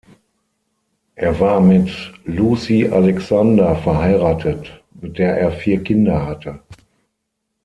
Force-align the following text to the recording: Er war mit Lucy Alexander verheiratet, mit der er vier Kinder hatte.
Er 1.13 1.39
war 1.39 1.59
mit 1.59 1.91
Lucy 2.25 2.87
Alexander 2.87 3.75
verheiratet, 3.75 4.81
mit 4.99 5.19
der 5.19 5.37
er 5.37 5.51
vier 5.51 5.83
Kinder 5.83 6.25
hatte. 6.25 6.59